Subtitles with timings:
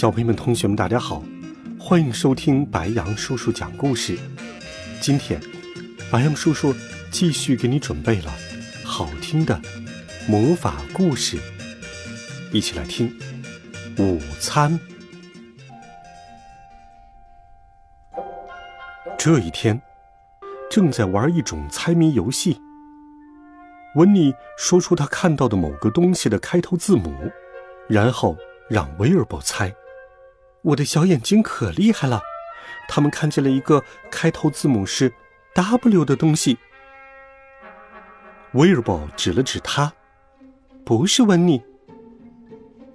[0.00, 1.22] 小朋友们、同学们，大家好，
[1.78, 4.18] 欢迎收听白羊叔叔讲故事。
[4.98, 5.38] 今天，
[6.10, 6.74] 白羊叔叔
[7.10, 8.32] 继续给你准备了
[8.82, 9.60] 好听的
[10.26, 11.36] 魔法故事，
[12.50, 13.14] 一起来听。
[13.98, 14.80] 午餐。
[19.18, 19.78] 这一天，
[20.70, 22.58] 正在玩一种猜谜游戏。
[23.96, 27.30] 温妮说出他看到的某个东西的开头字母，
[27.86, 28.34] 然后
[28.70, 29.70] 让威尔伯猜。
[30.62, 32.20] 我的小眼睛可厉害了，
[32.88, 35.12] 他们看见了一个开头字母是
[35.54, 36.58] W 的东西。
[38.52, 39.92] 威尔伯指了指他，
[40.84, 41.62] 不是温妮，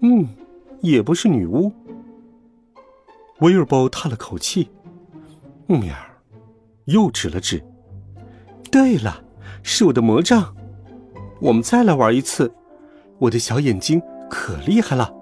[0.00, 0.28] 嗯，
[0.80, 1.72] 也不是女巫。
[3.40, 4.70] 威尔伯叹了口气，
[5.66, 5.94] 喵，
[6.84, 7.62] 又指了指，
[8.70, 9.22] 对了，
[9.62, 10.54] 是我的魔杖。
[11.40, 12.54] 我们再来玩一次，
[13.18, 14.00] 我的小眼睛
[14.30, 15.12] 可厉害了。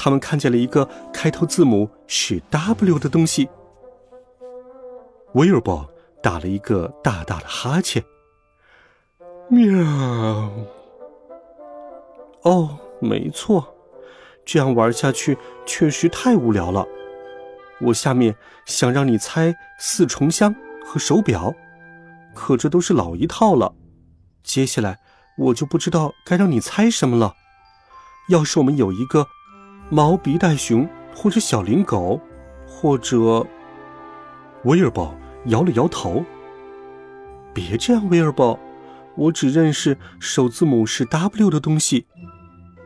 [0.00, 3.48] 他们看见了一个开头字母是 W 的东西。
[5.34, 8.02] 威尔伯打了一个大大的哈欠。
[9.48, 9.74] 喵！
[12.42, 13.74] 哦，没错，
[14.46, 16.86] 这样玩下去确实太无聊了。
[17.80, 21.52] 我下面想让你猜四重箱和手表，
[22.34, 23.74] 可这都是老一套了。
[24.44, 25.00] 接下来
[25.36, 27.34] 我就不知道该让你猜什么了。
[28.28, 29.26] 要是我们有一个。
[29.90, 32.20] 毛鼻袋熊，或者小灵狗，
[32.66, 33.46] 或者
[34.64, 35.14] 威尔伯
[35.46, 36.22] 摇了摇头。
[37.54, 38.58] 别这样，威尔伯，
[39.16, 42.06] 我只认识首字母是 W 的东西。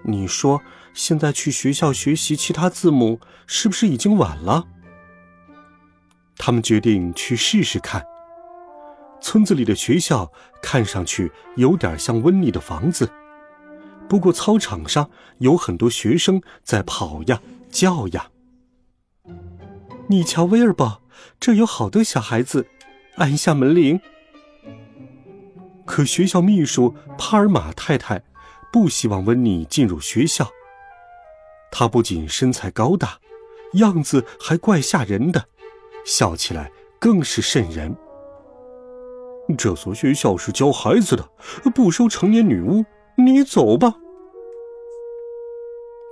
[0.04, 0.62] 你说
[0.94, 4.64] 现在去学校学习其他字母，是不是已经晚了？
[6.38, 8.04] 他们决定去试试看。
[9.20, 10.30] 村子里的学校
[10.62, 13.10] 看上去有点像温妮的房子。
[14.12, 15.08] 不过，操场上
[15.38, 17.40] 有很多学生在跑呀、
[17.70, 18.28] 叫呀。
[20.08, 21.00] 你瞧，威尔伯，
[21.40, 22.66] 这有好多小孩子。
[23.16, 23.98] 按下门铃。
[25.86, 28.22] 可学校秘书帕尔玛太太
[28.70, 30.46] 不希望温妮进入学校。
[31.70, 33.18] 她不仅身材高大，
[33.76, 35.46] 样子还怪吓人的，
[36.04, 37.96] 笑起来更是瘆人。
[39.56, 41.26] 这所学校是教孩子的，
[41.74, 42.84] 不收成年女巫。
[43.16, 43.94] 你走吧。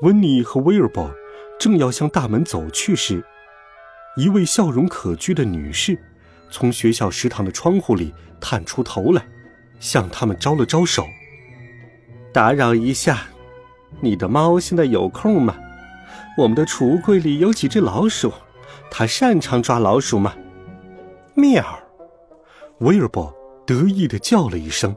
[0.02, 1.10] 温妮和威尔伯
[1.58, 3.22] 正要向大门走去时，
[4.16, 5.98] 一位笑容可掬的女士
[6.50, 9.22] 从学校食堂的窗户里探出头来，
[9.78, 11.04] 向他们招了招手
[12.32, 13.24] ：“打扰一下，
[14.00, 15.54] 你的猫现在有空吗？
[16.38, 18.32] 我们的储物柜里有几只老鼠，
[18.90, 20.34] 它擅长抓老鼠吗？”
[21.36, 21.62] 喵！
[22.78, 23.30] 威尔伯
[23.66, 24.96] 得意的叫了一声。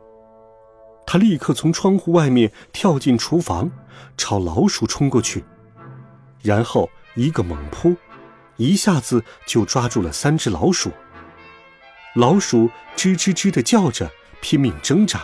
[1.05, 3.69] 他立刻从窗户外面跳进厨房，
[4.17, 5.43] 朝老鼠冲过去，
[6.41, 7.95] 然后一个猛扑，
[8.57, 10.91] 一下子就抓住了三只老鼠。
[12.15, 14.09] 老鼠吱吱吱的叫着，
[14.41, 15.21] 拼命挣扎。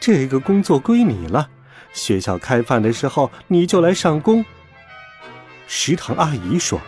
[0.00, 1.50] 这个工作归你了，
[1.92, 4.44] 学校开饭的时候你就来上工。
[5.66, 6.80] 食堂阿姨说：“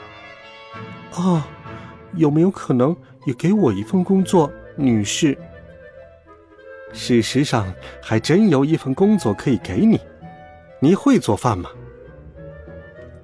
[1.16, 1.42] 哦，
[2.14, 2.96] 有没有可能
[3.26, 5.36] 也给我一份工作，女士？”
[6.92, 10.00] 事实上，还真有一份工作可以给你。
[10.80, 11.70] 你会做饭吗？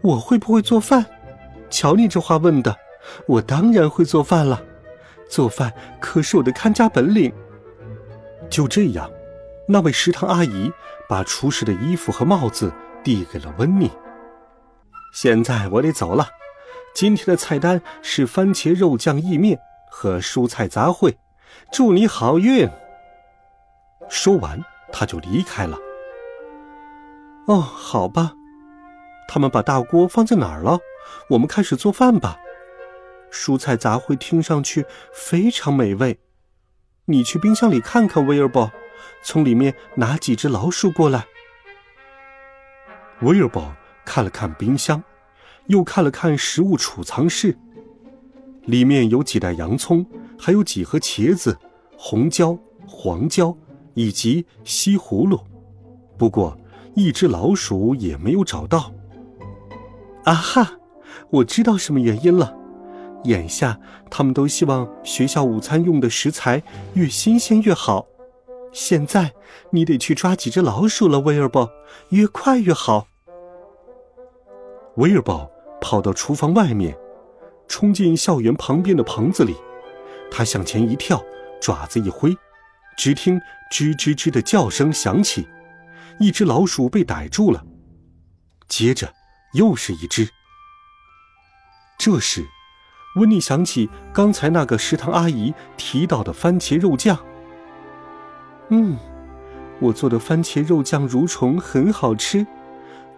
[0.03, 1.05] 我会不会做饭？
[1.69, 2.77] 瞧你这话问的，
[3.27, 4.63] 我当然会做饭了。
[5.29, 7.33] 做饭可是我的看家本领。
[8.49, 9.11] 就这样，
[9.67, 10.71] 那位食堂阿姨
[11.09, 12.73] 把厨师的衣服和帽子
[13.03, 13.91] 递给了温妮。
[15.13, 16.29] 现在我得走了。
[16.95, 19.59] 今天的菜单是番茄肉酱意面
[19.91, 21.15] 和蔬菜杂烩。
[21.73, 22.71] 祝你好运。
[24.09, 24.61] 说完，
[24.93, 25.79] 他就离开了。
[27.47, 28.33] 哦，好吧，
[29.29, 30.79] 他们把大锅放在哪儿了？
[31.31, 32.39] 我们开始做饭吧。
[33.31, 36.19] 蔬菜杂烩听上去非常美味。
[37.07, 38.71] 你去冰箱里看看，威尔伯，
[39.23, 41.27] 从里面拿几只老鼠过来。
[43.21, 43.75] 威尔伯
[44.05, 45.03] 看了看冰箱，
[45.67, 47.57] 又看了看食物储藏室，
[48.63, 50.05] 里面有几袋洋葱，
[50.39, 51.57] 还有几盒茄子、
[51.97, 53.57] 红椒、黄椒。
[53.97, 55.41] 以及西葫芦，
[56.19, 56.57] 不过
[56.95, 58.93] 一只老鼠也没有找到。
[60.25, 60.79] 啊哈，
[61.31, 62.55] 我知道什么原因了。
[63.25, 66.63] 眼下他们都希望学校午餐用的食材
[66.93, 68.07] 越新鲜越好。
[68.71, 69.33] 现在
[69.71, 71.69] 你得去抓几只老鼠了，威尔伯，
[72.11, 73.09] 越快越好。
[74.97, 75.51] 威尔伯
[75.81, 76.97] 跑到厨房外面，
[77.67, 79.57] 冲进校园旁边的棚子里，
[80.31, 81.23] 他向前一跳，
[81.61, 82.37] 爪子一挥，
[82.97, 83.41] 只听
[83.71, 85.47] 吱吱吱的叫声响起，
[86.19, 87.65] 一只老鼠被逮住了。
[88.69, 89.13] 接着
[89.53, 90.29] 又是一只。
[91.99, 92.45] 这时，
[93.17, 97.19] 温妮想起刚才那个食堂阿姨提到的番茄肉酱。
[98.71, 98.97] 嗯，
[99.81, 102.47] 我做的番茄肉酱蠕虫很好吃。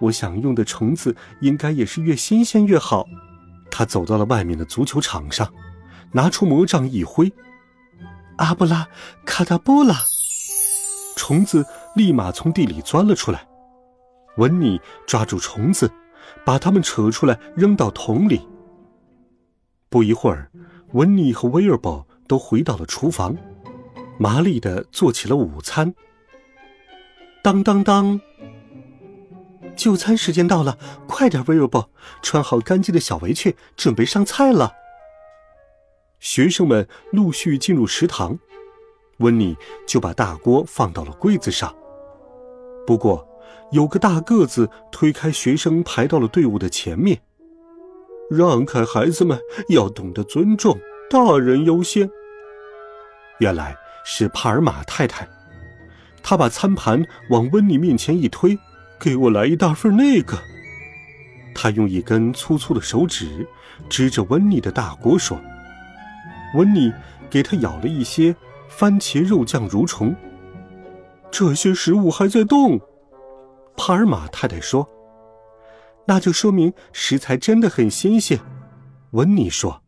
[0.01, 3.07] 我想用的虫子应该也是越新鲜越好。
[3.71, 5.53] 他走到了外面的足球场上，
[6.13, 7.33] 拿出魔杖一挥，
[8.39, 8.89] 阿布拉
[9.25, 9.97] 卡达布拉，
[11.17, 11.65] 虫子
[11.95, 13.47] 立马从地里钻了出来。
[14.37, 15.91] 温妮抓住虫子，
[16.45, 18.47] 把它们扯出来扔到桶里。
[19.89, 20.51] 不一会儿，
[20.93, 23.37] 温妮和威尔伯都回到了厨房，
[24.19, 25.95] 麻利的做起了午餐。
[27.43, 28.21] 当当当！
[29.75, 31.91] 就餐时间到了，快点，威尔伯，
[32.23, 34.73] 穿好干净的小围裙，准备上菜了。
[36.21, 38.39] 学生们陆续进入食堂，
[39.19, 39.57] 温妮
[39.87, 41.75] 就把大锅放到了柜子上。
[42.87, 43.27] 不过，
[43.73, 47.21] 有个大个子推开学生，排到了队伍的前面。
[48.31, 49.39] 让开，孩子们
[49.69, 50.79] 要懂得尊重，
[51.09, 52.11] 大人优先。
[53.39, 55.29] 原来是帕尔玛太太，
[56.23, 58.59] 她把餐盘往温妮面前一推。
[59.01, 60.37] 给我来一大份那个。
[61.55, 63.47] 她用一根粗粗的手指
[63.89, 65.41] 指着温妮的大锅说
[66.55, 66.93] ：“温妮
[67.29, 68.35] 给他舀了一些
[68.69, 70.15] 番茄肉酱蠕虫。
[71.31, 72.81] 这些食物还在动。”
[73.77, 74.89] 帕尔玛太太说
[76.07, 78.41] ：“那就说明食材真的很新鲜。”
[79.13, 79.83] 温妮说：“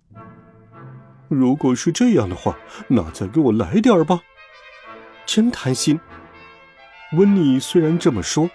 [1.29, 2.59] 如果是这样的话，
[2.89, 4.21] 那再给我来点吧。”
[5.27, 6.01] 真贪心。
[7.13, 8.51] 温妮虽然这么说。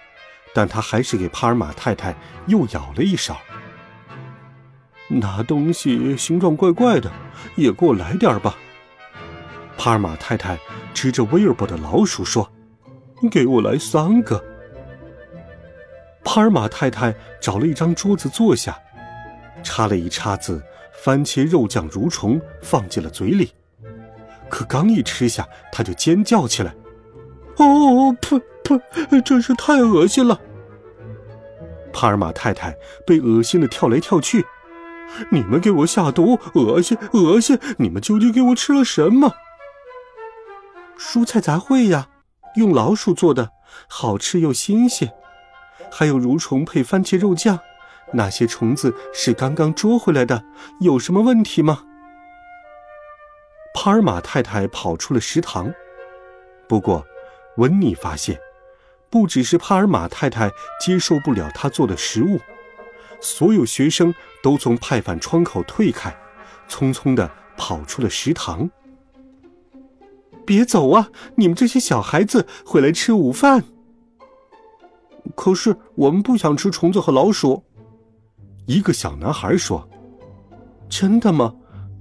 [0.54, 2.16] 但他还是给帕尔玛太太
[2.46, 3.36] 又舀了一勺。
[5.08, 7.10] 那东西形状怪怪的，
[7.54, 8.56] 也给我来点吧。
[9.78, 10.58] 帕尔玛太太
[10.92, 12.50] 指着威尔伯的老鼠说
[13.30, 14.42] ：“给我来三个。”
[16.24, 18.76] 帕尔玛太太找了一张桌子坐下，
[19.62, 20.60] 插了一叉子
[20.92, 23.52] 番茄肉酱蠕虫放进了嘴里，
[24.48, 26.74] 可刚一吃下，他就尖叫起来
[27.58, 30.40] ：“哦，噗噗，真是太恶心了！”
[31.92, 32.74] 帕尔玛太太
[33.06, 34.44] 被恶心的跳来跳去，
[35.30, 37.58] 你们给我下毒，恶心恶心！
[37.78, 39.34] 你们究竟给我吃了什么？
[40.98, 42.08] 蔬菜杂烩呀，
[42.56, 43.50] 用老鼠做的，
[43.88, 45.12] 好吃又新鲜。
[45.90, 47.58] 还有蠕虫配番茄肉酱，
[48.12, 50.44] 那些虫子是刚刚捉回来的，
[50.80, 51.84] 有什么问题吗？
[53.74, 55.72] 帕尔玛太太跑出了食堂，
[56.68, 57.04] 不过
[57.56, 58.40] 温妮发现。
[59.08, 60.50] 不只是帕尔玛太太
[60.80, 62.40] 接受不了他做的食物，
[63.20, 66.14] 所有学生都从派饭窗口退开，
[66.68, 68.68] 匆匆的跑出了食堂。
[70.44, 71.10] 别走啊！
[71.34, 73.64] 你们这些小孩子回来吃午饭。
[75.34, 77.64] 可是我们不想吃虫子和老鼠。
[78.66, 79.88] 一个小男孩说
[80.88, 81.54] ：“真的吗？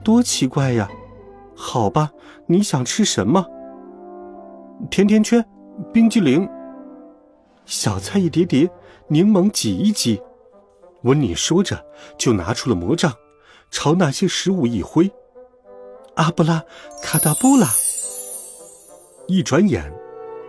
[0.03, 0.87] 多奇怪呀！
[1.55, 2.11] 好吧，
[2.47, 3.43] 你想吃什么？
[4.91, 5.43] 甜甜圈，
[5.91, 6.47] 冰激凌。”
[7.65, 8.69] 小菜一碟碟，
[9.07, 10.21] 柠檬挤一挤。
[11.05, 11.85] 温妮说着，
[12.17, 13.13] 就拿出了魔杖，
[13.69, 15.09] 朝那些食物一挥。
[16.15, 16.63] 阿布拉
[17.03, 17.67] 卡达布拉！
[19.27, 19.93] 一转眼，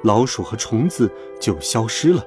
[0.02, 2.24] 老鼠和虫子就消失了，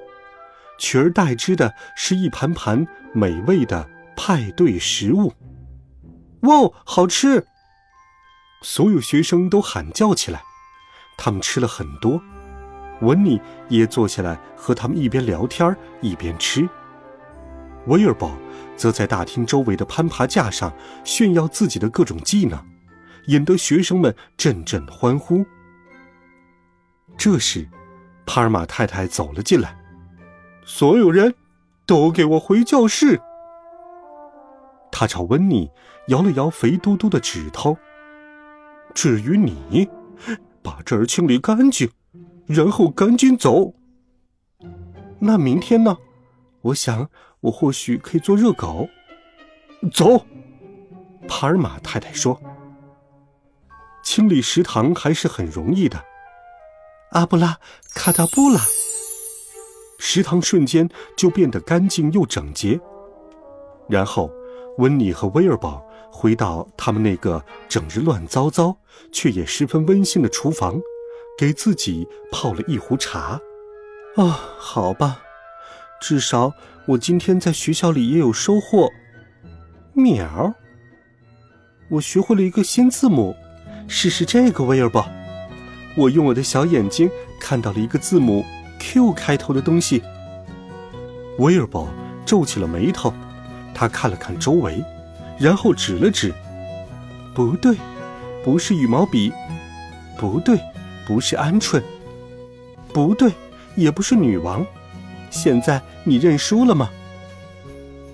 [0.78, 5.34] 取而代之的是一盘盘美味的派对食物。
[6.42, 7.44] 哇，好吃！
[8.62, 10.44] 所有学生都喊叫起来，
[11.18, 12.22] 他们吃了很多。
[13.02, 16.70] 温妮也坐下来和他们一边聊天一边吃。
[17.88, 18.32] 威尔伯
[18.76, 20.72] 则在大厅周围的攀爬架上
[21.04, 22.60] 炫耀自己的各种技能，
[23.26, 25.46] 引得学生们阵阵欢呼。
[27.18, 27.68] 这时，
[28.26, 29.78] 帕尔玛太太走了进来，
[30.64, 31.34] 所有人
[31.86, 33.20] 都给我回教室。
[34.92, 35.70] 他朝温妮
[36.08, 37.78] 摇了摇肥嘟嘟的指头。
[38.94, 39.88] 至于你，
[40.62, 41.90] 把这儿清理干净。
[42.48, 43.76] 然后赶紧走。
[45.20, 45.96] 那明天呢？
[46.62, 47.08] 我想
[47.42, 48.88] 我或许可以做热狗。
[49.94, 50.26] 走，
[51.28, 52.40] 帕尔玛太太说。
[54.04, 56.04] 清理食堂还是很容易的。
[57.12, 57.60] 阿布拉
[57.94, 58.60] 卡达布拉，
[60.00, 62.80] 食堂瞬间就变得干净又整洁。
[63.88, 64.30] 然后，
[64.78, 68.78] 温妮和威尔堡回到他们那个整日乱糟糟
[69.12, 70.80] 却也十分温馨的厨房，
[71.38, 73.40] 给自己泡了一壶茶。
[74.16, 75.22] 啊，好吧，
[76.02, 76.54] 至少
[76.90, 78.92] 我今天在学校里也有收获。
[79.94, 80.56] 喵，
[81.88, 83.36] 我学会了一个新字母，
[83.88, 85.08] 试试这个，威尔堡。
[85.96, 87.08] 我用我的小眼睛
[87.40, 88.44] 看到了一个字母
[88.80, 90.02] Q 开头的东西。
[91.38, 91.88] 威尔堡
[92.26, 93.14] 皱起了眉头，
[93.72, 94.84] 他看了看周围，
[95.38, 96.34] 然后指了指
[97.36, 97.78] ：“不对，
[98.44, 99.32] 不是羽毛笔，
[100.18, 100.60] 不对，
[101.06, 101.84] 不是鹌鹑，
[102.92, 103.32] 不对，
[103.76, 104.66] 也不是女王。
[105.30, 106.90] 现在你认输了吗？”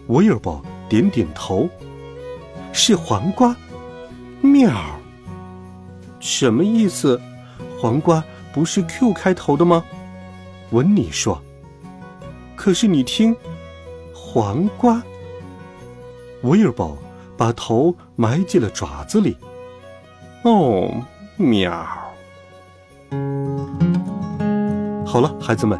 [0.08, 1.70] 威尔堡点点头
[2.72, 3.56] ：“是黄瓜。”
[4.42, 4.72] 喵，
[6.20, 7.20] 什么意思？
[7.82, 9.84] 黄瓜不是 Q 开头的吗？
[10.72, 11.42] 温妮说。
[12.56, 13.36] 可是你听，
[14.14, 15.02] 黄瓜。
[16.44, 16.96] 威尔堡
[17.36, 19.36] 把头埋进了爪子里。
[20.44, 20.92] 哦，
[21.38, 21.72] 喵。
[25.06, 25.80] 好了，孩子们，